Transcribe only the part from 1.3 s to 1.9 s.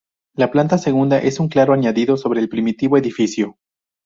un claro